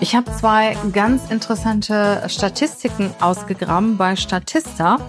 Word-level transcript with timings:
Ich 0.00 0.14
habe 0.14 0.30
zwei 0.30 0.76
ganz 0.92 1.28
interessante 1.28 2.22
Statistiken 2.28 3.12
ausgegraben 3.20 3.96
bei 3.96 4.14
Statista. 4.14 5.00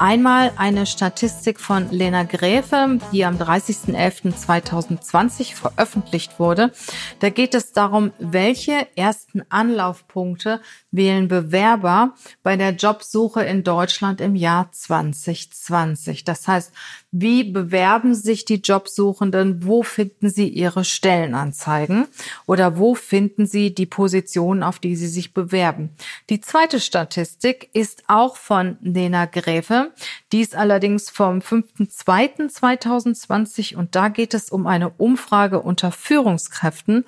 Einmal 0.00 0.50
eine 0.56 0.86
Statistik 0.86 1.60
von 1.60 1.88
Lena 1.92 2.24
Gräfe, 2.24 2.98
die 3.12 3.24
am 3.24 3.36
30.11.2020 3.36 5.54
veröffentlicht 5.54 6.40
wurde. 6.40 6.72
Da 7.20 7.30
geht 7.30 7.54
es 7.54 7.70
darum, 7.70 8.10
welche 8.18 8.88
ersten 8.96 9.42
Anlaufpunkte 9.48 10.60
wählen 10.90 11.28
Bewerber 11.28 12.14
bei 12.42 12.56
der 12.56 12.70
Jobsuche 12.70 13.44
in 13.44 13.62
Deutschland 13.62 14.20
im 14.20 14.34
Jahr 14.34 14.72
2020. 14.72 16.24
Das 16.24 16.48
heißt, 16.48 16.72
wie 17.12 17.44
bewerben 17.44 18.14
sich 18.14 18.44
die 18.44 18.56
Jobsuchenden? 18.56 19.64
Wo 19.64 19.82
finden 19.82 20.30
sie 20.30 20.48
ihre 20.48 20.84
Stellenanzeigen? 20.84 22.06
Oder 22.46 22.78
wo 22.78 22.94
finden 22.94 23.46
sie 23.46 23.74
die 23.74 23.86
Positionen, 24.32 24.62
auf 24.62 24.78
die 24.78 24.96
sie 24.96 25.08
sich 25.08 25.34
bewerben? 25.34 25.90
Die 26.30 26.40
zweite 26.40 26.80
Statistik 26.80 27.68
ist 27.74 28.04
auch 28.08 28.36
von 28.36 28.78
Lena 28.80 29.26
Gräfe. 29.26 29.92
Die 30.32 30.48
allerdings 30.54 31.10
vom 31.10 31.40
5.2.2020 31.40 33.76
und 33.76 33.94
da 33.94 34.08
geht 34.08 34.32
es 34.34 34.50
um 34.50 34.66
eine 34.66 34.90
Umfrage 34.90 35.60
unter 35.60 35.92
Führungskräften 35.92 37.04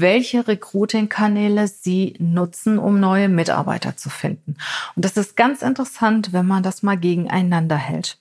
welche 0.00 0.46
Recruiting-Kanäle 0.46 1.66
sie 1.66 2.14
nutzen, 2.20 2.78
um 2.78 3.00
neue 3.00 3.28
Mitarbeiter 3.28 3.96
zu 3.96 4.10
finden. 4.10 4.56
Und 4.94 5.04
das 5.04 5.16
ist 5.16 5.34
ganz 5.34 5.60
interessant, 5.60 6.32
wenn 6.32 6.46
man 6.46 6.62
das 6.62 6.84
mal 6.84 6.96
gegeneinander 6.96 7.74
hält. 7.74 8.16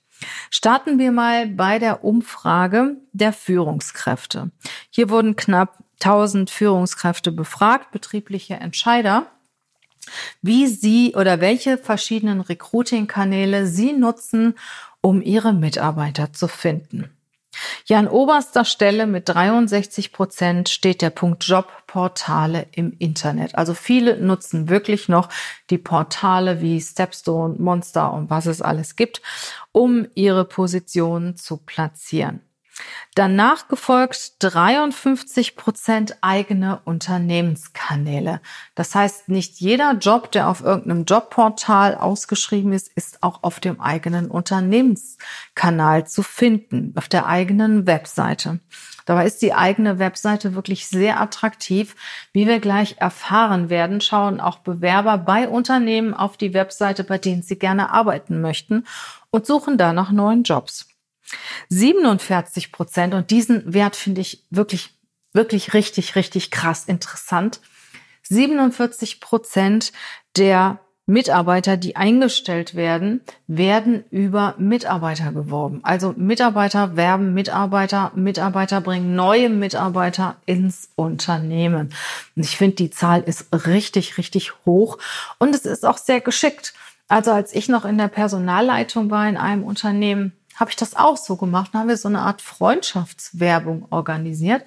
Starten 0.49 0.97
wir 0.97 1.11
mal 1.11 1.45
bei 1.45 1.77
der 1.77 2.03
Umfrage 2.03 2.97
der 3.11 3.31
Führungskräfte. 3.31 4.49
Hier 4.89 5.11
wurden 5.11 5.35
knapp 5.35 5.83
1000 6.01 6.49
Führungskräfte 6.49 7.31
befragt, 7.31 7.91
betriebliche 7.91 8.55
Entscheider, 8.55 9.27
wie 10.41 10.67
sie 10.67 11.15
oder 11.15 11.41
welche 11.41 11.77
verschiedenen 11.77 12.41
Recruiting-Kanäle 12.41 13.67
sie 13.67 13.93
nutzen, 13.93 14.55
um 15.01 15.21
ihre 15.21 15.53
Mitarbeiter 15.53 16.33
zu 16.33 16.47
finden. 16.47 17.17
Ja, 17.85 17.99
an 17.99 18.07
oberster 18.07 18.65
Stelle 18.65 19.07
mit 19.07 19.29
63 19.29 20.11
Prozent 20.11 20.69
steht 20.69 21.01
der 21.01 21.09
Punkt 21.09 21.43
Jobportale 21.43 22.67
im 22.71 22.93
Internet. 22.99 23.55
Also 23.55 23.73
viele 23.73 24.17
nutzen 24.17 24.69
wirklich 24.69 25.09
noch 25.09 25.29
die 25.69 25.77
Portale 25.77 26.61
wie 26.61 26.79
Stepstone, 26.79 27.55
Monster 27.57 28.13
und 28.13 28.29
was 28.29 28.45
es 28.45 28.61
alles 28.61 28.95
gibt, 28.95 29.21
um 29.71 30.07
ihre 30.13 30.45
Positionen 30.45 31.35
zu 31.35 31.57
platzieren. 31.57 32.41
Danach 33.15 33.67
gefolgt 33.67 34.33
53 34.39 35.55
Prozent 35.55 36.17
eigene 36.21 36.81
Unternehmenskanäle. 36.85 38.41
Das 38.75 38.93
heißt, 38.93 39.29
nicht 39.29 39.59
jeder 39.59 39.93
Job, 39.93 40.31
der 40.31 40.47
auf 40.47 40.61
irgendeinem 40.61 41.05
Jobportal 41.05 41.95
ausgeschrieben 41.95 42.73
ist, 42.73 42.91
ist 42.95 43.23
auch 43.23 43.41
auf 43.41 43.59
dem 43.59 43.81
eigenen 43.81 44.29
Unternehmenskanal 44.29 46.05
zu 46.05 46.21
finden, 46.21 46.93
auf 46.95 47.07
der 47.07 47.25
eigenen 47.25 47.87
Webseite. 47.87 48.59
Dabei 49.07 49.25
ist 49.25 49.41
die 49.41 49.53
eigene 49.53 49.99
Webseite 49.99 50.53
wirklich 50.53 50.87
sehr 50.87 51.19
attraktiv. 51.19 51.95
Wie 52.33 52.45
wir 52.45 52.59
gleich 52.59 52.97
erfahren 52.99 53.69
werden, 53.69 54.01
schauen 54.01 54.39
auch 54.39 54.59
Bewerber 54.59 55.17
bei 55.17 55.47
Unternehmen 55.47 56.13
auf 56.13 56.37
die 56.37 56.53
Webseite, 56.53 57.03
bei 57.03 57.17
denen 57.17 57.41
sie 57.41 57.57
gerne 57.57 57.89
arbeiten 57.91 58.41
möchten 58.41 58.85
und 59.31 59.47
suchen 59.47 59.77
da 59.77 59.93
nach 59.93 60.11
neuen 60.11 60.43
Jobs. 60.43 60.87
47 61.69 62.71
Prozent, 62.71 63.13
und 63.13 63.31
diesen 63.31 63.73
Wert 63.73 63.95
finde 63.95 64.21
ich 64.21 64.43
wirklich, 64.49 64.91
wirklich 65.33 65.73
richtig, 65.73 66.15
richtig 66.15 66.51
krass 66.51 66.85
interessant. 66.85 67.59
47 68.23 69.19
Prozent 69.19 69.91
der 70.35 70.79
Mitarbeiter, 71.09 71.77
die 71.77 71.95
eingestellt 71.95 72.75
werden, 72.75 73.21
werden 73.47 74.03
über 74.11 74.55
Mitarbeiter 74.57 75.31
geworben. 75.31 75.79
Also 75.83 76.13
Mitarbeiter 76.17 76.97
werben 76.97 77.33
Mitarbeiter, 77.33 78.11
Mitarbeiter 78.13 78.81
bringen 78.81 79.15
neue 79.15 79.49
Mitarbeiter 79.49 80.35
ins 80.45 80.89
Unternehmen. 80.95 81.93
Und 82.35 82.43
ich 82.43 82.57
finde, 82.57 82.75
die 82.75 82.89
Zahl 82.89 83.21
ist 83.21 83.47
richtig, 83.65 84.17
richtig 84.17 84.51
hoch 84.65 84.97
und 85.39 85.55
es 85.55 85.65
ist 85.65 85.85
auch 85.85 85.97
sehr 85.97 86.19
geschickt. 86.19 86.73
Also 87.07 87.31
als 87.31 87.55
ich 87.55 87.69
noch 87.69 87.85
in 87.85 87.97
der 87.97 88.09
Personalleitung 88.09 89.09
war 89.09 89.29
in 89.29 89.37
einem 89.37 89.63
Unternehmen, 89.63 90.33
habe 90.57 90.71
ich 90.71 90.75
das 90.75 90.95
auch 90.95 91.17
so 91.17 91.37
gemacht. 91.37 91.71
Da 91.73 91.79
haben 91.79 91.87
wir 91.87 91.97
so 91.97 92.09
eine 92.09 92.21
Art 92.21 92.41
Freundschaftswerbung 92.41 93.87
organisiert. 93.89 94.63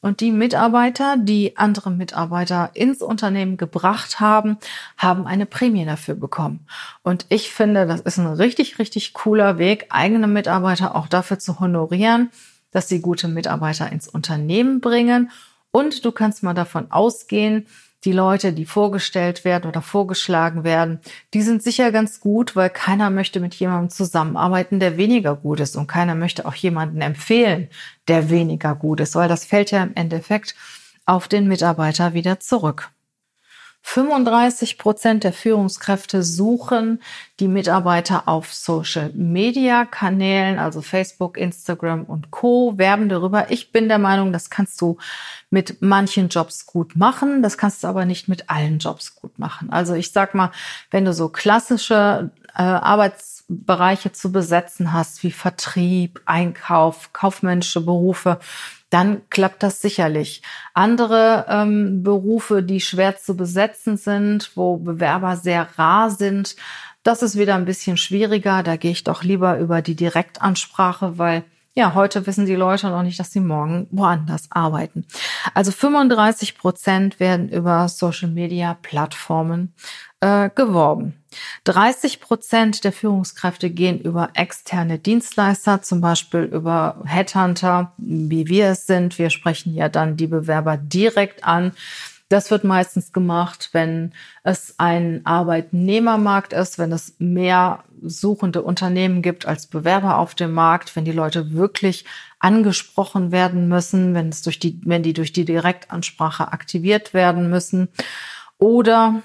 Und 0.00 0.20
die 0.20 0.30
Mitarbeiter, 0.30 1.16
die 1.16 1.56
andere 1.56 1.90
Mitarbeiter 1.90 2.70
ins 2.74 3.02
Unternehmen 3.02 3.56
gebracht 3.56 4.20
haben, 4.20 4.58
haben 4.96 5.26
eine 5.26 5.44
Prämie 5.44 5.84
dafür 5.84 6.14
bekommen. 6.14 6.66
Und 7.02 7.26
ich 7.30 7.50
finde, 7.50 7.86
das 7.86 8.00
ist 8.00 8.18
ein 8.18 8.26
richtig, 8.26 8.78
richtig 8.78 9.12
cooler 9.12 9.58
Weg, 9.58 9.86
eigene 9.90 10.28
Mitarbeiter 10.28 10.94
auch 10.94 11.08
dafür 11.08 11.40
zu 11.40 11.58
honorieren, 11.58 12.30
dass 12.70 12.88
sie 12.88 13.00
gute 13.00 13.26
Mitarbeiter 13.26 13.90
ins 13.90 14.06
Unternehmen 14.06 14.80
bringen. 14.80 15.32
Und 15.72 16.04
du 16.04 16.12
kannst 16.12 16.44
mal 16.44 16.54
davon 16.54 16.92
ausgehen, 16.92 17.66
die 18.04 18.12
Leute, 18.12 18.52
die 18.52 18.64
vorgestellt 18.64 19.44
werden 19.44 19.68
oder 19.68 19.82
vorgeschlagen 19.82 20.64
werden, 20.64 21.00
die 21.34 21.42
sind 21.42 21.62
sicher 21.62 21.90
ganz 21.90 22.20
gut, 22.20 22.54
weil 22.54 22.70
keiner 22.70 23.10
möchte 23.10 23.40
mit 23.40 23.54
jemandem 23.56 23.90
zusammenarbeiten, 23.90 24.80
der 24.80 24.96
weniger 24.96 25.34
gut 25.34 25.60
ist. 25.60 25.76
Und 25.76 25.88
keiner 25.88 26.14
möchte 26.14 26.46
auch 26.46 26.54
jemanden 26.54 27.00
empfehlen, 27.00 27.68
der 28.06 28.30
weniger 28.30 28.74
gut 28.74 29.00
ist, 29.00 29.14
weil 29.14 29.28
das 29.28 29.44
fällt 29.44 29.70
ja 29.70 29.82
im 29.82 29.94
Endeffekt 29.94 30.54
auf 31.06 31.26
den 31.26 31.48
Mitarbeiter 31.48 32.14
wieder 32.14 32.38
zurück. 32.38 32.90
35 33.82 34.76
Prozent 34.76 35.24
der 35.24 35.32
Führungskräfte 35.32 36.22
suchen 36.22 37.00
die 37.40 37.48
Mitarbeiter 37.48 38.28
auf 38.28 38.52
Social 38.52 39.10
Media 39.14 39.84
Kanälen, 39.84 40.58
also 40.58 40.82
Facebook, 40.82 41.38
Instagram 41.38 42.04
und 42.04 42.30
Co. 42.30 42.76
werben 42.76 43.08
darüber. 43.08 43.50
Ich 43.50 43.72
bin 43.72 43.88
der 43.88 43.98
Meinung, 43.98 44.32
das 44.32 44.50
kannst 44.50 44.80
du 44.80 44.98
mit 45.50 45.80
manchen 45.80 46.28
Jobs 46.28 46.66
gut 46.66 46.96
machen. 46.96 47.42
Das 47.42 47.56
kannst 47.56 47.82
du 47.82 47.88
aber 47.88 48.04
nicht 48.04 48.28
mit 48.28 48.50
allen 48.50 48.78
Jobs 48.78 49.16
gut 49.16 49.38
machen. 49.38 49.70
Also 49.70 49.94
ich 49.94 50.12
sag 50.12 50.34
mal, 50.34 50.50
wenn 50.90 51.04
du 51.04 51.14
so 51.14 51.28
klassische 51.28 52.30
äh, 52.54 52.62
Arbeitsbereiche 52.62 54.12
zu 54.12 54.32
besetzen 54.32 54.92
hast, 54.92 55.22
wie 55.22 55.30
Vertrieb, 55.30 56.20
Einkauf, 56.26 57.12
kaufmännische 57.12 57.80
Berufe, 57.80 58.38
dann 58.90 59.22
klappt 59.30 59.62
das 59.62 59.82
sicherlich. 59.82 60.42
Andere 60.74 61.46
ähm, 61.48 62.02
Berufe, 62.02 62.62
die 62.62 62.80
schwer 62.80 63.18
zu 63.18 63.36
besetzen 63.36 63.96
sind, 63.96 64.52
wo 64.54 64.78
Bewerber 64.78 65.36
sehr 65.36 65.68
rar 65.76 66.10
sind, 66.10 66.56
das 67.02 67.22
ist 67.22 67.38
wieder 67.38 67.54
ein 67.54 67.64
bisschen 67.64 67.96
schwieriger. 67.96 68.62
Da 68.62 68.76
gehe 68.76 68.90
ich 68.90 69.04
doch 69.04 69.22
lieber 69.22 69.58
über 69.58 69.82
die 69.82 69.94
Direktansprache, 69.94 71.16
weil 71.16 71.44
ja, 71.78 71.94
heute 71.94 72.26
wissen 72.26 72.44
die 72.44 72.56
Leute 72.56 72.88
noch 72.88 73.04
nicht, 73.04 73.20
dass 73.20 73.30
sie 73.30 73.38
morgen 73.38 73.86
woanders 73.92 74.48
arbeiten. 74.50 75.06
Also 75.54 75.70
35 75.70 76.58
Prozent 76.58 77.20
werden 77.20 77.48
über 77.48 77.88
Social 77.88 78.28
Media 78.28 78.76
Plattformen 78.82 79.72
äh, 80.18 80.50
geworben. 80.52 81.14
30 81.64 82.20
Prozent 82.20 82.82
der 82.82 82.90
Führungskräfte 82.90 83.70
gehen 83.70 84.00
über 84.00 84.30
externe 84.34 84.98
Dienstleister, 84.98 85.80
zum 85.80 86.00
Beispiel 86.00 86.40
über 86.40 87.00
Headhunter, 87.04 87.92
wie 87.96 88.48
wir 88.48 88.70
es 88.70 88.88
sind. 88.88 89.16
Wir 89.16 89.30
sprechen 89.30 89.72
ja 89.72 89.88
dann 89.88 90.16
die 90.16 90.26
Bewerber 90.26 90.76
direkt 90.76 91.44
an. 91.44 91.70
Das 92.28 92.50
wird 92.50 92.62
meistens 92.62 93.12
gemacht, 93.12 93.70
wenn 93.72 94.12
es 94.42 94.74
ein 94.76 95.24
Arbeitnehmermarkt 95.24 96.52
ist, 96.52 96.78
wenn 96.78 96.92
es 96.92 97.14
mehr 97.18 97.84
suchende 98.02 98.62
Unternehmen 98.62 99.22
gibt 99.22 99.46
als 99.46 99.66
Bewerber 99.66 100.18
auf 100.18 100.34
dem 100.34 100.52
Markt, 100.52 100.94
wenn 100.94 101.06
die 101.06 101.12
Leute 101.12 101.52
wirklich 101.52 102.04
angesprochen 102.38 103.32
werden 103.32 103.68
müssen, 103.68 104.14
wenn 104.14 104.28
es 104.28 104.42
durch 104.42 104.58
die, 104.58 104.78
wenn 104.84 105.02
die 105.02 105.14
durch 105.14 105.32
die 105.32 105.46
Direktansprache 105.46 106.52
aktiviert 106.52 107.14
werden 107.14 107.48
müssen. 107.48 107.88
Oder 108.58 109.22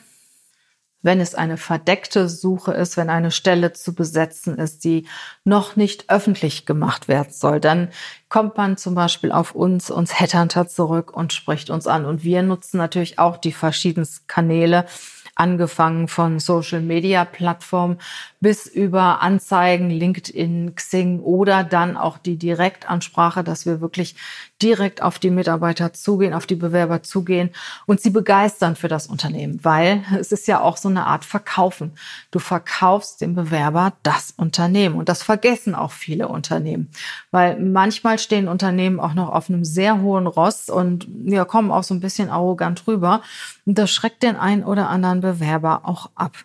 wenn 1.04 1.20
es 1.20 1.36
eine 1.36 1.58
verdeckte 1.58 2.28
Suche 2.28 2.72
ist, 2.72 2.98
wenn 2.98 3.10
eine 3.10 3.30
Stelle 3.30 3.74
zu 3.74 3.94
besetzen 3.94 4.58
ist, 4.58 4.84
die 4.84 5.06
noch 5.44 5.76
nicht 5.76 6.10
öffentlich 6.10 6.66
gemacht 6.66 7.08
werden 7.08 7.32
soll, 7.32 7.60
dann 7.60 7.90
kommt 8.30 8.58
man 8.58 8.78
zum 8.78 8.96
Beispiel 8.96 9.32
auf 9.32 9.54
uns, 9.54 9.92
uns 9.92 10.20
Headhunter 10.20 10.68
zurück 10.68 11.16
und 11.16 11.34
spricht 11.34 11.70
uns 11.70 11.86
an. 11.86 12.06
Und 12.06 12.24
wir 12.24 12.42
nutzen 12.42 12.78
natürlich 12.78 13.20
auch 13.20 13.38
die 13.38 13.52
verschiedensten 13.52 14.26
Kanäle, 14.28 14.86
angefangen 15.36 16.08
von 16.08 16.40
Social 16.40 16.82
Media 16.82 17.26
Plattformen 17.26 17.98
bis 18.40 18.68
über 18.68 19.22
Anzeigen, 19.22 19.90
LinkedIn, 19.90 20.76
Xing 20.76 21.20
oder 21.22 21.64
dann 21.64 21.98
auch 21.98 22.18
die 22.18 22.38
Direktansprache, 22.38 23.44
dass 23.44 23.66
wir 23.66 23.82
wirklich 23.82 24.16
direkt 24.62 25.02
auf 25.02 25.20
die 25.20 25.30
Mitarbeiter 25.30 25.94
zugehen, 25.94 26.34
auf 26.34 26.46
die 26.46 26.56
Bewerber 26.56 27.04
zugehen 27.04 27.50
und 27.86 28.00
sie 28.00 28.12
begeistern 28.12 28.76
für 28.76 28.88
das 28.88 29.08
Unternehmen, 29.08 29.60
weil 29.64 30.04
es 30.20 30.32
ist 30.32 30.48
ja 30.48 30.62
auch 30.62 30.78
so 30.78 30.90
eine 30.90 31.06
Art 31.06 31.26
Verkaufen. 31.26 31.94
Du 32.32 32.40
verkaufst 32.40 33.22
dem 33.22 33.36
Bewerber 33.36 33.94
das 34.04 34.34
Unternehmen. 34.38 34.96
Und 34.96 35.10
das 35.10 35.24
vergessen 35.24 35.76
auch 35.76 35.92
viele 35.92 36.28
Unternehmen, 36.28 36.90
weil 37.32 37.60
manchmal 37.60 38.20
stehen 38.20 38.48
Unternehmen 38.48 39.00
auch 39.00 39.14
noch 39.14 39.30
auf 39.30 39.50
einem 39.50 39.66
sehr 39.66 40.02
hohen 40.02 40.28
Ross 40.28 40.70
und 40.70 41.08
ja, 41.26 41.46
kommen 41.46 41.72
auch 41.72 41.84
so 41.84 41.94
ein 41.94 42.00
bisschen 42.00 42.30
arrogant 42.30 42.88
rüber. 42.88 43.22
Und 43.66 43.78
das 43.78 43.92
schreckt 43.92 44.24
den 44.24 44.36
einen 44.36 44.64
oder 44.64 44.90
anderen 44.90 45.23
Bewerber 45.24 45.82
auch 45.86 46.12
ab. 46.16 46.36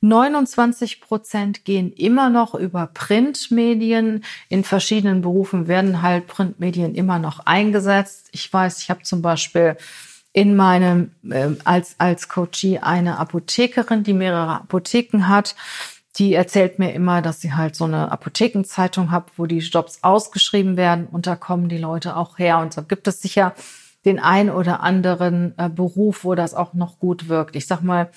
29 0.00 1.00
Prozent 1.00 1.64
gehen 1.64 1.92
immer 1.92 2.30
noch 2.30 2.54
über 2.54 2.86
Printmedien. 2.86 4.24
In 4.48 4.64
verschiedenen 4.64 5.22
Berufen 5.22 5.68
werden 5.68 6.02
halt 6.02 6.26
Printmedien 6.26 6.94
immer 6.94 7.18
noch 7.18 7.40
eingesetzt. 7.40 8.28
Ich 8.32 8.52
weiß, 8.52 8.82
ich 8.82 8.90
habe 8.90 9.02
zum 9.02 9.22
Beispiel 9.22 9.76
in 10.32 10.56
meinem 10.56 11.12
äh, 11.28 11.50
als 11.64 11.96
als 11.98 12.28
Coachie 12.28 12.78
eine 12.78 13.18
Apothekerin, 13.18 14.04
die 14.04 14.12
mehrere 14.12 14.60
Apotheken 14.60 15.28
hat. 15.28 15.56
Die 16.16 16.34
erzählt 16.34 16.78
mir 16.78 16.92
immer, 16.92 17.22
dass 17.22 17.40
sie 17.40 17.52
halt 17.52 17.76
so 17.76 17.84
eine 17.84 18.10
Apothekenzeitung 18.10 19.10
hat, 19.10 19.30
wo 19.36 19.46
die 19.46 19.58
Jobs 19.58 20.00
ausgeschrieben 20.02 20.76
werden 20.76 21.06
und 21.06 21.26
da 21.26 21.36
kommen 21.36 21.68
die 21.68 21.78
Leute 21.78 22.16
auch 22.16 22.38
her. 22.38 22.58
Und 22.58 22.76
da 22.76 22.82
gibt 22.82 23.06
es 23.06 23.22
sicher 23.22 23.54
den 24.04 24.18
ein 24.18 24.50
oder 24.50 24.80
anderen 24.80 25.54
äh, 25.58 25.68
Beruf, 25.68 26.24
wo 26.24 26.34
das 26.34 26.54
auch 26.54 26.74
noch 26.74 26.98
gut 26.98 27.28
wirkt. 27.28 27.56
Ich 27.56 27.66
sag 27.66 27.82
mal, 27.82 28.10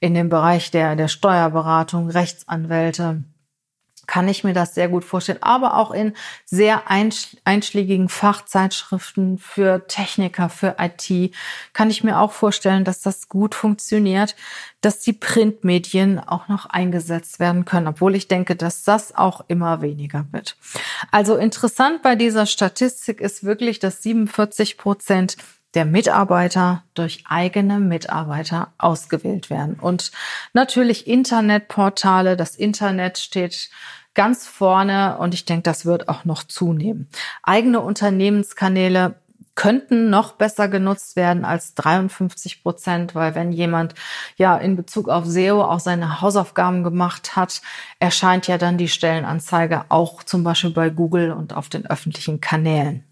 in 0.00 0.14
dem 0.14 0.28
Bereich 0.28 0.70
der, 0.70 0.96
der 0.96 1.08
Steuerberatung, 1.08 2.10
Rechtsanwälte, 2.10 3.22
kann 4.08 4.26
ich 4.26 4.42
mir 4.42 4.54
das 4.54 4.74
sehr 4.74 4.88
gut 4.88 5.04
vorstellen. 5.04 5.42
Aber 5.42 5.76
auch 5.76 5.92
in 5.92 6.14
sehr 6.44 6.90
einschlägigen 6.90 8.08
Fachzeitschriften 8.08 9.38
für 9.38 9.86
Techniker, 9.86 10.48
für 10.48 10.76
IT 10.80 11.32
kann 11.74 11.90
ich 11.90 12.02
mir 12.02 12.18
auch 12.18 12.32
vorstellen, 12.32 12.84
dass 12.84 13.02
das 13.02 13.28
gut 13.28 13.54
funktioniert, 13.54 14.34
dass 14.80 15.00
die 15.00 15.12
Printmedien 15.12 16.18
auch 16.18 16.48
noch 16.48 16.66
eingesetzt 16.66 17.38
werden 17.38 17.66
können, 17.66 17.86
obwohl 17.86 18.16
ich 18.16 18.28
denke, 18.28 18.56
dass 18.56 18.82
das 18.82 19.14
auch 19.14 19.44
immer 19.46 19.82
weniger 19.82 20.26
wird. 20.32 20.56
Also 21.12 21.36
interessant 21.36 22.02
bei 22.02 22.16
dieser 22.16 22.46
Statistik 22.46 23.20
ist 23.20 23.44
wirklich, 23.44 23.78
dass 23.78 24.02
47 24.02 24.78
Prozent 24.78 25.36
der 25.78 25.84
Mitarbeiter 25.84 26.82
durch 26.94 27.22
eigene 27.28 27.78
Mitarbeiter 27.78 28.72
ausgewählt 28.78 29.48
werden. 29.48 29.76
Und 29.80 30.10
natürlich 30.52 31.06
Internetportale, 31.06 32.36
das 32.36 32.56
Internet 32.56 33.16
steht 33.18 33.70
ganz 34.14 34.44
vorne 34.44 35.18
und 35.18 35.34
ich 35.34 35.44
denke, 35.44 35.62
das 35.62 35.86
wird 35.86 36.08
auch 36.08 36.24
noch 36.24 36.42
zunehmen. 36.42 37.08
Eigene 37.44 37.78
Unternehmenskanäle 37.78 39.20
könnten 39.54 40.10
noch 40.10 40.32
besser 40.32 40.66
genutzt 40.66 41.14
werden 41.14 41.44
als 41.44 41.74
53 41.74 42.64
Prozent, 42.64 43.14
weil 43.14 43.36
wenn 43.36 43.52
jemand 43.52 43.94
ja 44.36 44.56
in 44.56 44.74
Bezug 44.74 45.08
auf 45.08 45.26
SEO 45.26 45.62
auch 45.62 45.78
seine 45.78 46.20
Hausaufgaben 46.20 46.82
gemacht 46.82 47.36
hat, 47.36 47.62
erscheint 48.00 48.48
ja 48.48 48.58
dann 48.58 48.78
die 48.78 48.88
Stellenanzeige 48.88 49.84
auch 49.90 50.24
zum 50.24 50.42
Beispiel 50.42 50.70
bei 50.70 50.90
Google 50.90 51.30
und 51.30 51.52
auf 51.52 51.68
den 51.68 51.86
öffentlichen 51.86 52.40
Kanälen. 52.40 53.07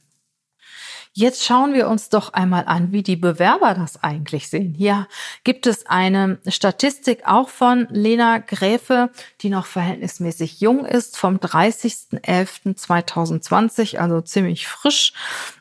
Jetzt 1.18 1.46
schauen 1.46 1.72
wir 1.72 1.88
uns 1.88 2.10
doch 2.10 2.34
einmal 2.34 2.66
an, 2.66 2.92
wie 2.92 3.02
die 3.02 3.16
Bewerber 3.16 3.72
das 3.72 4.04
eigentlich 4.04 4.50
sehen. 4.50 4.74
Hier 4.74 5.08
gibt 5.44 5.66
es 5.66 5.86
eine 5.86 6.38
Statistik 6.46 7.22
auch 7.24 7.48
von 7.48 7.86
Lena 7.88 8.36
Gräfe, 8.36 9.08
die 9.40 9.48
noch 9.48 9.64
verhältnismäßig 9.64 10.60
jung 10.60 10.84
ist, 10.84 11.16
vom 11.16 11.38
30.11.2020, 11.38 13.96
also 13.96 14.20
ziemlich 14.20 14.68
frisch. 14.68 15.14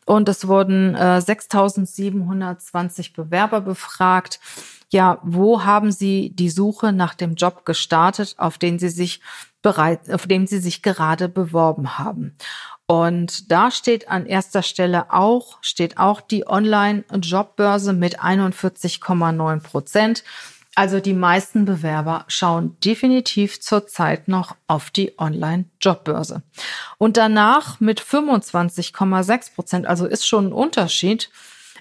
Und 0.06 0.30
es 0.30 0.48
wurden 0.48 0.96
äh, 0.96 1.19
6.720 1.19 3.16
Bewerber 3.16 3.62
befragt. 3.62 4.40
Ja, 4.92 5.19
wo 5.24 5.63
haben 5.66 5.92
Sie 5.92 6.30
die 6.30 6.50
Suche 6.50 6.94
nach 6.94 7.16
dem 7.16 7.34
Job 7.36 7.66
gestartet, 7.66 8.36
auf 8.38 8.57
den 8.60 8.78
Sie 8.80 8.90
sich 8.90 9.19
bereit, 9.63 10.12
auf 10.13 10.28
dem 10.28 10.46
Sie 10.46 10.60
sich 10.60 10.84
gerade 10.84 11.28
beworben 11.28 11.98
haben? 11.98 12.38
Und 12.88 13.52
da 13.52 13.72
steht 13.72 14.10
an 14.10 14.28
erster 14.28 14.62
Stelle 14.62 15.12
auch, 15.12 15.57
steht 15.62 15.98
auch 15.98 16.22
die 16.22 16.48
Online-Jobbörse 16.48 17.94
mit 17.94 18.22
41,9 18.22 19.60
Prozent. 19.62 20.24
Also 20.75 21.00
die 21.00 21.13
meisten 21.13 21.63
Bewerber 21.63 22.25
schauen 22.27 22.77
definitiv 22.83 23.62
zurzeit 23.62 24.27
noch 24.27 24.57
auf 24.68 24.92
die 24.92 25.18
Online-Jobbörse. 25.18 26.44
Und 26.98 27.16
danach 27.16 27.80
mit 27.80 28.01
25,6 28.01 29.56
Prozent, 29.56 29.88
also 29.88 30.06
ist 30.06 30.27
schon 30.27 30.48
ein 30.48 30.54
Unterschied, 30.54 31.30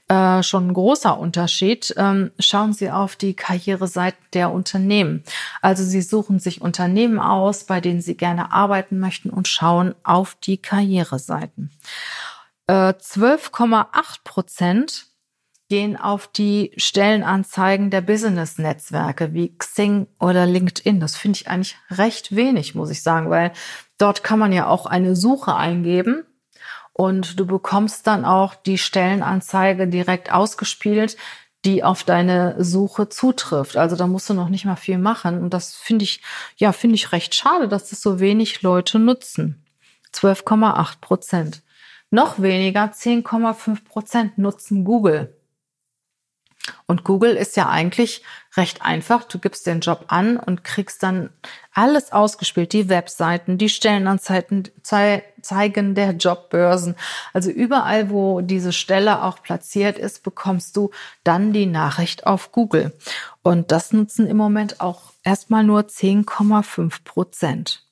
äh, 0.08 0.42
schon 0.44 0.68
ein 0.68 0.74
großer 0.74 1.18
Unterschied. 1.18 1.92
Ähm, 1.96 2.30
schauen 2.38 2.72
Sie 2.72 2.90
auf 2.90 3.16
die 3.16 3.34
Karriereseite 3.34 4.18
der 4.32 4.52
Unternehmen. 4.52 5.24
Also 5.60 5.82
Sie 5.82 6.02
suchen 6.02 6.38
sich 6.38 6.60
Unternehmen 6.60 7.18
aus, 7.18 7.64
bei 7.64 7.80
denen 7.80 8.00
Sie 8.00 8.16
gerne 8.16 8.52
arbeiten 8.52 9.00
möchten 9.00 9.30
und 9.30 9.48
schauen 9.48 9.94
auf 10.04 10.36
die 10.36 10.58
Karriereseiten. 10.58 11.70
Äh, 12.68 12.92
12,8 12.92 14.24
Prozent 14.24 15.06
gehen 15.68 15.96
auf 15.96 16.28
die 16.28 16.72
Stellenanzeigen 16.76 17.90
der 17.90 18.00
Business-Netzwerke 18.00 19.32
wie 19.32 19.56
Xing 19.56 20.06
oder 20.20 20.46
LinkedIn. 20.46 21.00
Das 21.00 21.16
finde 21.16 21.38
ich 21.38 21.48
eigentlich 21.48 21.76
recht 21.90 22.36
wenig, 22.36 22.74
muss 22.74 22.90
ich 22.90 23.02
sagen, 23.02 23.30
weil 23.30 23.52
dort 23.98 24.22
kann 24.22 24.38
man 24.38 24.52
ja 24.52 24.66
auch 24.66 24.86
eine 24.86 25.16
Suche 25.16 25.54
eingeben 25.54 26.24
und 26.92 27.40
du 27.40 27.46
bekommst 27.46 28.06
dann 28.06 28.24
auch 28.24 28.54
die 28.54 28.78
Stellenanzeige 28.78 29.88
direkt 29.88 30.32
ausgespielt, 30.32 31.16
die 31.64 31.82
auf 31.82 32.04
deine 32.04 32.54
Suche 32.62 33.08
zutrifft. 33.08 33.76
Also 33.76 33.96
da 33.96 34.06
musst 34.06 34.28
du 34.28 34.34
noch 34.34 34.48
nicht 34.48 34.64
mal 34.64 34.76
viel 34.76 34.98
machen. 34.98 35.42
Und 35.42 35.54
das 35.54 35.74
finde 35.74 36.04
ich, 36.04 36.20
ja, 36.56 36.72
finde 36.72 36.96
ich 36.96 37.12
recht 37.12 37.34
schade, 37.34 37.68
dass 37.68 37.88
das 37.90 38.00
so 38.02 38.20
wenig 38.20 38.62
Leute 38.62 38.98
nutzen. 38.98 39.64
12,8 40.12 41.00
Prozent. 41.00 41.62
Noch 42.10 42.40
weniger, 42.40 42.84
10,5 42.84 43.84
Prozent 43.84 44.38
nutzen 44.38 44.84
Google. 44.84 45.34
Und 46.86 47.04
Google 47.04 47.36
ist 47.36 47.56
ja 47.56 47.68
eigentlich 47.68 48.22
recht 48.56 48.82
einfach. 48.82 49.24
Du 49.24 49.38
gibst 49.38 49.66
den 49.66 49.80
Job 49.80 50.04
an 50.08 50.36
und 50.38 50.64
kriegst 50.64 51.02
dann 51.02 51.30
alles 51.72 52.12
ausgespielt. 52.12 52.72
Die 52.72 52.88
Webseiten, 52.88 53.58
die 53.58 53.68
Stellenanzeigen 53.68 54.70
zeigen 54.82 55.94
der 55.94 56.12
Jobbörsen. 56.12 56.96
Also 57.32 57.50
überall, 57.50 58.10
wo 58.10 58.40
diese 58.40 58.72
Stelle 58.72 59.22
auch 59.22 59.42
platziert 59.42 59.98
ist, 59.98 60.22
bekommst 60.22 60.76
du 60.76 60.90
dann 61.22 61.52
die 61.52 61.66
Nachricht 61.66 62.26
auf 62.26 62.52
Google. 62.52 62.92
Und 63.42 63.72
das 63.72 63.92
nutzen 63.92 64.26
im 64.26 64.36
Moment 64.36 64.80
auch 64.80 65.12
erstmal 65.22 65.64
nur 65.64 65.80
10,5 65.82 67.04
Prozent. 67.04 67.83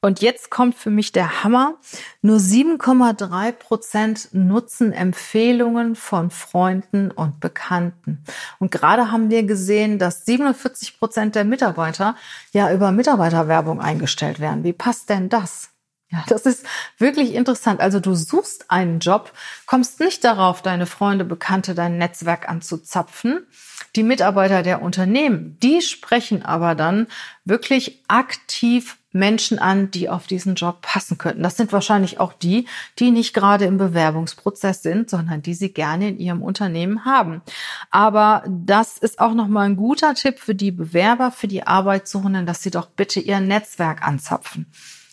Und 0.00 0.20
jetzt 0.20 0.50
kommt 0.50 0.76
für 0.76 0.90
mich 0.90 1.10
der 1.10 1.42
Hammer. 1.42 1.74
Nur 2.22 2.38
7,3 2.38 3.50
Prozent 3.52 4.28
nutzen 4.32 4.92
Empfehlungen 4.92 5.96
von 5.96 6.30
Freunden 6.30 7.10
und 7.10 7.40
Bekannten. 7.40 8.22
Und 8.60 8.70
gerade 8.70 9.10
haben 9.10 9.28
wir 9.28 9.42
gesehen, 9.42 9.98
dass 9.98 10.24
47 10.24 10.98
Prozent 11.00 11.34
der 11.34 11.44
Mitarbeiter 11.44 12.14
ja 12.52 12.72
über 12.72 12.92
Mitarbeiterwerbung 12.92 13.80
eingestellt 13.80 14.38
werden. 14.38 14.62
Wie 14.62 14.72
passt 14.72 15.08
denn 15.08 15.28
das? 15.28 15.70
Ja, 16.10 16.24
das 16.28 16.46
ist 16.46 16.64
wirklich 16.96 17.34
interessant. 17.34 17.80
Also 17.80 18.00
du 18.00 18.14
suchst 18.14 18.70
einen 18.70 19.00
Job, 19.00 19.32
kommst 19.66 20.00
nicht 20.00 20.24
darauf, 20.24 20.62
deine 20.62 20.86
Freunde, 20.86 21.24
Bekannte, 21.24 21.74
dein 21.74 21.98
Netzwerk 21.98 22.48
anzuzapfen. 22.48 23.46
Die 23.94 24.02
Mitarbeiter 24.02 24.62
der 24.62 24.80
Unternehmen, 24.80 25.58
die 25.62 25.82
sprechen 25.82 26.44
aber 26.44 26.74
dann 26.74 27.08
wirklich 27.44 28.04
aktiv 28.08 28.97
Menschen 29.12 29.58
an, 29.58 29.90
die 29.90 30.08
auf 30.08 30.26
diesen 30.26 30.54
Job 30.54 30.82
passen 30.82 31.18
könnten. 31.18 31.42
Das 31.42 31.56
sind 31.56 31.72
wahrscheinlich 31.72 32.20
auch 32.20 32.32
die, 32.32 32.66
die 32.98 33.10
nicht 33.10 33.34
gerade 33.34 33.64
im 33.64 33.78
Bewerbungsprozess 33.78 34.82
sind, 34.82 35.08
sondern 35.08 35.42
die 35.42 35.54
sie 35.54 35.72
gerne 35.72 36.08
in 36.08 36.18
ihrem 36.18 36.42
Unternehmen 36.42 37.04
haben. 37.04 37.42
Aber 37.90 38.44
das 38.46 38.98
ist 38.98 39.18
auch 39.18 39.34
nochmal 39.34 39.66
ein 39.66 39.76
guter 39.76 40.14
Tipp 40.14 40.38
für 40.38 40.54
die 40.54 40.72
Bewerber, 40.72 41.30
für 41.30 41.48
die 41.48 41.66
Arbeitssuchenden, 41.66 42.46
dass 42.46 42.62
sie 42.62 42.70
doch 42.70 42.86
bitte 42.86 43.20
ihr 43.20 43.40
Netzwerk 43.40 44.06
anzapfen. 44.06 44.66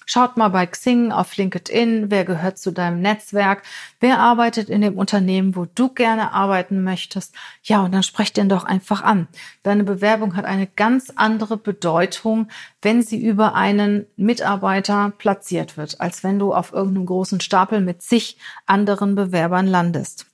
Schaut 0.06 0.38
mal 0.38 0.50
bei 0.50 0.66
Xing 0.68 1.12
auf 1.12 1.36
LinkedIn, 1.36 2.12
wer 2.12 2.26
gehört 2.26 2.60
zu 2.60 2.72
deinem 2.72 3.02
Netzwerk, 3.02 3.64
wer 4.00 4.20
arbeitet 4.20 4.70
in 4.70 4.82
dem 4.82 4.98
Unternehmen, 4.98 5.56
wo 5.56 5.66
du 5.66 5.90
gerne 5.90 6.32
arbeiten 6.32 6.84
möchtest. 6.84 7.34
Ja, 7.64 7.84
und 7.84 7.92
dann 7.92 8.04
sprecht 8.04 8.38
den 8.38 8.48
doch 8.48 8.66
einfach 8.66 9.02
an. 9.02 9.28
Deine 9.64 9.84
Bewerbung 9.84 10.36
hat 10.36 10.46
eine 10.46 10.68
ganz 10.68 11.12
andere 11.16 11.58
Bedeutung, 11.58 12.50
wenn 12.82 13.02
sie 13.02 13.18
über 13.18 13.56
einen 13.56 14.06
Mitarbeiter 14.16 15.12
platziert 15.18 15.76
wird, 15.76 16.00
als 16.00 16.24
wenn 16.24 16.38
du 16.38 16.54
auf 16.54 16.72
irgendeinem 16.72 17.08
großen 17.08 17.42
Stapel 17.42 17.82
mit 17.82 18.04
zig 18.04 18.38
anderen 18.68 19.16
Bewerbern 19.16 19.66
landest. 19.66 20.28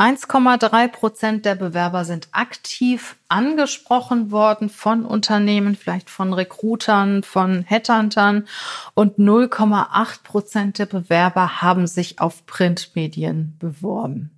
1,3 0.00 0.88
Prozent 0.88 1.44
der 1.44 1.56
Bewerber 1.56 2.06
sind 2.06 2.28
aktiv 2.32 3.16
angesprochen 3.28 4.30
worden 4.30 4.70
von 4.70 5.04
Unternehmen, 5.04 5.76
vielleicht 5.76 6.08
von 6.08 6.32
Recruitern, 6.32 7.22
von 7.22 7.64
Headhuntern 7.64 8.48
und 8.94 9.18
0,8 9.18 10.22
Prozent 10.22 10.78
der 10.78 10.86
Bewerber 10.86 11.60
haben 11.60 11.86
sich 11.86 12.18
auf 12.18 12.46
Printmedien 12.46 13.56
beworben. 13.58 14.30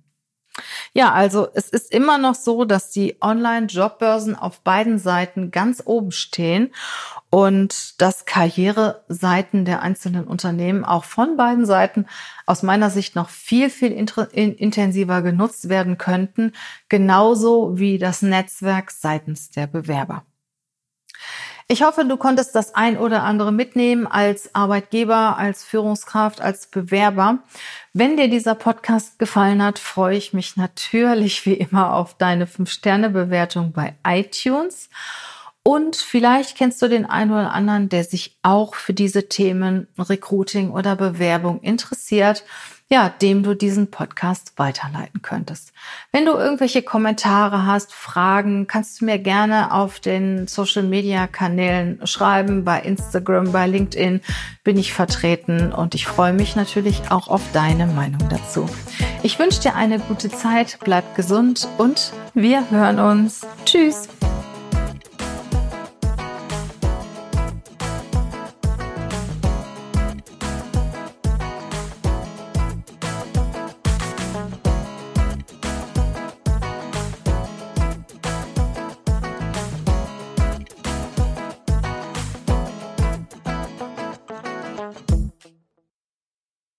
Ja, 0.95 1.11
also 1.11 1.47
es 1.55 1.69
ist 1.69 1.91
immer 1.91 2.19
noch 2.19 2.35
so, 2.35 2.65
dass 2.65 2.91
die 2.91 3.17
Online-Jobbörsen 3.19 4.35
auf 4.35 4.61
beiden 4.61 4.99
Seiten 4.99 5.49
ganz 5.49 5.81
oben 5.85 6.11
stehen 6.11 6.71
und 7.31 7.99
dass 7.99 8.25
Karriereseiten 8.25 9.65
der 9.65 9.81
einzelnen 9.81 10.27
Unternehmen 10.27 10.85
auch 10.85 11.03
von 11.03 11.35
beiden 11.35 11.65
Seiten 11.65 12.05
aus 12.45 12.61
meiner 12.61 12.91
Sicht 12.91 13.15
noch 13.15 13.29
viel, 13.29 13.71
viel 13.71 13.91
intensiver 13.91 15.23
genutzt 15.23 15.67
werden 15.67 15.97
könnten, 15.97 16.51
genauso 16.89 17.79
wie 17.79 17.97
das 17.97 18.21
Netzwerk 18.21 18.91
seitens 18.91 19.49
der 19.49 19.65
Bewerber. 19.65 20.23
Ich 21.73 21.81
hoffe, 21.81 22.05
du 22.05 22.17
konntest 22.17 22.53
das 22.53 22.75
ein 22.75 22.99
oder 22.99 23.23
andere 23.23 23.51
mitnehmen 23.51 24.05
als 24.05 24.53
Arbeitgeber, 24.53 25.39
als 25.39 25.63
Führungskraft, 25.63 26.39
als 26.39 26.67
Bewerber. 26.67 27.39
Wenn 27.93 28.15
dir 28.15 28.27
dieser 28.27 28.53
Podcast 28.53 29.17
gefallen 29.17 29.63
hat, 29.63 29.79
freue 29.79 30.15
ich 30.15 30.33
mich 30.33 30.55
natürlich 30.55 31.47
wie 31.47 31.55
immer 31.55 31.95
auf 31.95 32.15
deine 32.15 32.45
5-Sterne-Bewertung 32.45 33.71
bei 33.71 33.95
iTunes. 34.07 34.91
Und 35.63 35.95
vielleicht 35.95 36.59
kennst 36.59 36.79
du 36.83 36.89
den 36.89 37.07
einen 37.07 37.31
oder 37.31 37.53
anderen, 37.53 37.89
der 37.89 38.03
sich 38.03 38.37
auch 38.43 38.75
für 38.75 38.93
diese 38.93 39.27
Themen 39.27 39.87
Recruiting 39.97 40.69
oder 40.69 40.95
Bewerbung 40.95 41.59
interessiert, 41.61 42.43
ja, 42.93 43.09
dem 43.09 43.41
du 43.41 43.55
diesen 43.55 43.89
Podcast 43.89 44.53
weiterleiten 44.57 45.23
könntest. 45.23 45.73
Wenn 46.11 46.25
du 46.25 46.33
irgendwelche 46.33 46.83
Kommentare 46.83 47.65
hast, 47.65 47.91
Fragen, 47.91 48.67
kannst 48.67 49.01
du 49.01 49.05
mir 49.05 49.17
gerne 49.17 49.73
auf 49.73 49.99
den 49.99 50.45
Social 50.47 50.83
Media 50.83 51.25
Kanälen 51.25 52.05
schreiben. 52.05 52.63
Bei 52.63 52.79
Instagram, 52.79 53.51
bei 53.51 53.65
LinkedIn 53.65 54.21
bin 54.63 54.77
ich 54.77 54.93
vertreten 54.93 55.73
und 55.73 55.95
ich 55.95 56.05
freue 56.05 56.33
mich 56.33 56.55
natürlich 56.55 57.01
auch 57.09 57.29
auf 57.29 57.41
deine 57.51 57.87
Meinung 57.87 58.29
dazu. 58.29 58.69
Ich 59.23 59.39
wünsche 59.39 59.61
dir 59.61 59.73
eine 59.73 59.97
gute 59.97 60.29
Zeit, 60.29 60.77
bleib 60.83 61.15
gesund 61.15 61.67
und 61.79 62.13
wir 62.35 62.69
hören 62.69 62.99
uns. 62.99 63.41
Tschüss. 63.65 64.07